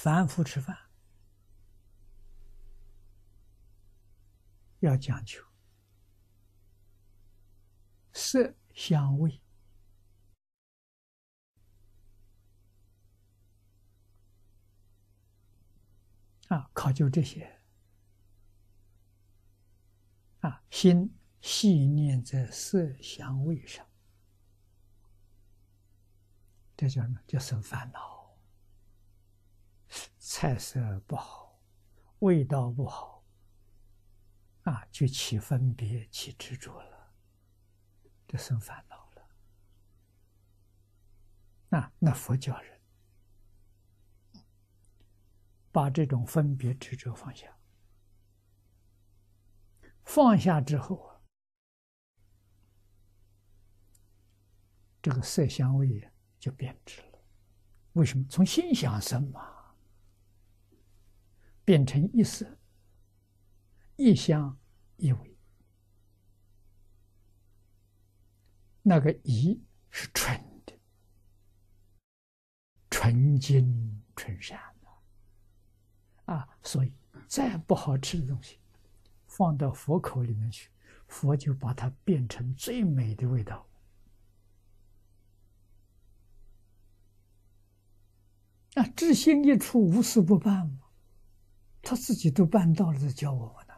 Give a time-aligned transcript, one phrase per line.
[0.00, 0.78] 凡夫吃饭
[4.78, 5.44] 要讲究
[8.12, 9.42] 色香味
[16.46, 17.60] 啊，考究这些
[20.42, 23.84] 啊，心细念在色香味上，
[26.76, 27.20] 这叫什么？
[27.26, 28.17] 叫生烦恼。
[30.40, 31.58] 菜色不好，
[32.20, 33.24] 味道不好，
[34.62, 37.12] 啊，就起分别、起执着了，
[38.28, 39.28] 这生烦恼了。
[41.68, 42.80] 那那佛教人
[45.72, 47.58] 把这种分别执着放下，
[50.04, 51.20] 放下之后啊，
[55.02, 56.08] 这个色香味
[56.38, 57.18] 就变质了。
[57.94, 58.24] 为什么？
[58.30, 59.57] 从心想生嘛。
[61.68, 62.46] 变成一色、
[63.96, 64.58] 一香、
[64.96, 65.36] 一味，
[68.80, 70.72] 那个一是纯的、
[72.88, 76.48] 纯净、纯善的啊！
[76.62, 76.90] 所以，
[77.26, 78.58] 再不好吃的东西，
[79.26, 80.70] 放到佛口里面去，
[81.06, 83.68] 佛就把它变成最美的味道。
[88.72, 90.87] 啊，知心一处，无事不办嘛。
[91.82, 93.74] 他自己都办到了，在教我们呢。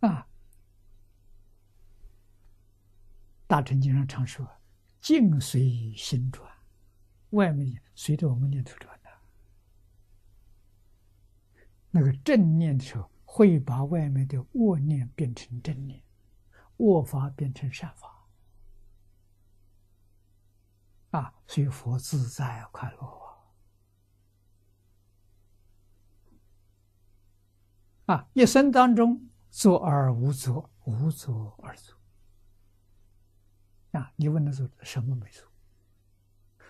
[0.00, 0.28] 啊，
[3.46, 4.48] 大乘经上常说
[5.00, 6.50] ：“境随心转，
[7.30, 9.10] 外面随着我们念头转的。
[11.90, 16.02] 那个正念的时候，会把外面的恶念变成正念，
[16.76, 18.17] 恶法变成善法。
[21.10, 22.98] 啊，所以佛自在快乐。”
[28.06, 31.96] 啊，啊一生当中做而无做，无做而做。
[33.92, 35.46] 啊，你问他做什么没做？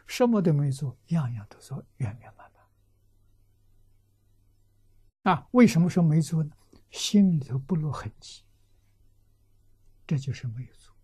[0.06, 2.50] 什么都没做，样样都做，圆圆满
[5.24, 5.34] 满。
[5.34, 6.50] 啊，为什么说没做呢？
[6.90, 8.44] 心里头不落痕迹，
[10.06, 10.94] 这就是没有做。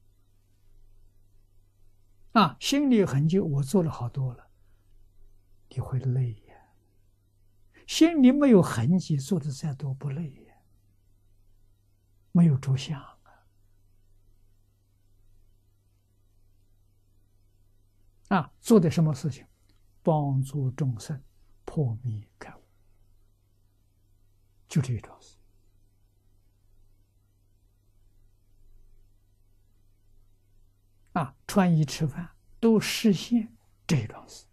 [2.34, 4.48] 啊，心里痕迹，我做了好多了，
[5.68, 6.54] 你会累呀。
[7.86, 10.54] 心里没有痕迹，做的再多不累呀。
[12.32, 13.18] 没有着相啊！
[18.28, 19.46] 啊，做的什么事情？
[20.02, 21.22] 帮助众生
[21.64, 22.60] 破灭开悟，
[24.68, 25.36] 就这一桩事。
[31.14, 34.46] 啊，穿衣吃饭都实现这一桩事。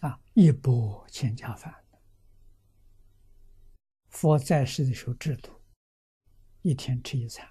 [0.00, 1.84] 啊，一钵千家饭。
[4.10, 5.60] 佛在世的时候制度，
[6.62, 7.46] 一天吃一餐。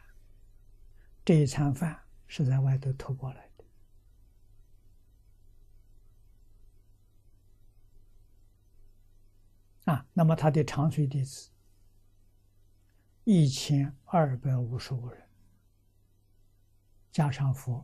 [1.23, 3.65] 这一餐饭是在外头偷过来的。
[9.91, 11.51] 啊，那么他的长随弟子
[13.27, 15.27] 一千二百五十五人，
[17.11, 17.83] 加上佛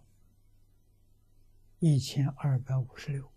[1.79, 3.27] 一千二百五十六。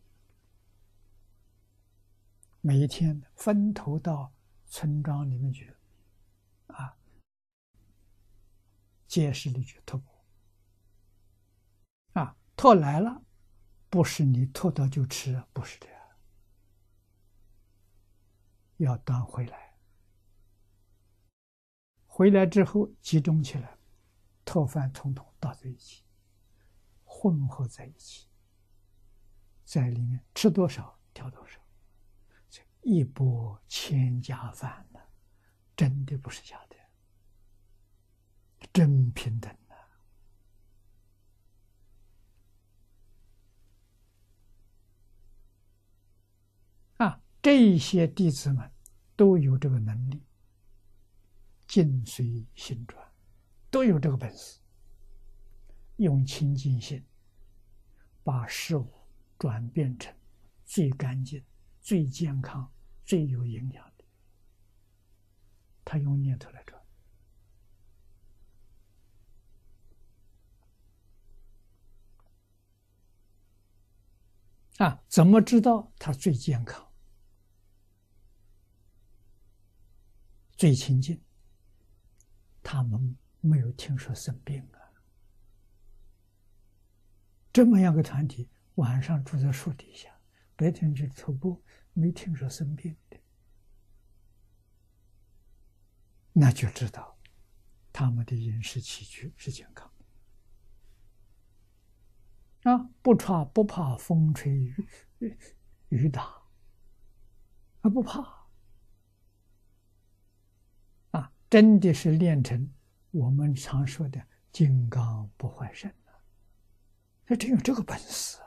[2.60, 4.34] 每一天分头到
[4.66, 5.74] 村庄里面去，
[6.66, 6.94] 啊，
[9.06, 9.98] 街市里去偷，
[12.12, 13.24] 啊，托来了，
[13.88, 15.86] 不是你托到就吃，不是的，
[18.76, 19.73] 要端回来，
[22.16, 23.76] 回来之后集中起来，
[24.44, 26.04] 托饭统统倒在一起，
[27.02, 28.28] 混合在一起，
[29.64, 31.60] 在里面吃多少挑多少。
[32.48, 35.00] 这一波千家饭呢，
[35.74, 36.76] 真的不是假的，
[38.72, 39.52] 真平等！
[46.98, 48.70] 啊，这些弟子们
[49.16, 50.22] 都有这个能力，
[51.74, 53.04] 境随心转，
[53.68, 54.60] 都有这个本事，
[55.96, 57.04] 用清净心
[58.22, 58.88] 把事物
[59.36, 60.14] 转变成
[60.64, 61.44] 最干净、
[61.80, 62.70] 最健康。
[63.06, 64.04] 最有营养的，
[65.84, 66.82] 他用念头来转
[74.78, 75.04] 啊？
[75.06, 76.90] 怎么知道他最健康、
[80.56, 81.20] 最清净？
[82.74, 84.78] 他们没有听说生病啊，
[87.52, 90.12] 这么样个团体，晚上住在树底下，
[90.56, 91.62] 白天去徒步，
[91.92, 93.16] 没听说生病的，
[96.32, 97.16] 那就知道
[97.92, 99.88] 他们的饮食起居是健康。
[102.62, 105.38] 的啊，不怕不怕风吹雨
[105.90, 106.42] 雨打，
[107.82, 108.43] 啊不怕。
[111.54, 112.68] 真的是练成
[113.12, 114.20] 我们常说的
[114.50, 116.12] 金刚不坏身了，
[117.24, 118.38] 他真有这个本事。